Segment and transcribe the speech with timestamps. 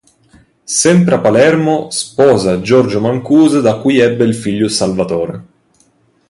[0.79, 5.43] Sempre a Palermo sposa Giorgio Mancuso da cui ebbe il figlio Salvatore.